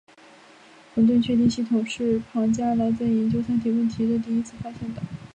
[0.95, 5.01] 混沌确定系统是庞加莱在研究三体问题时第一次发现的。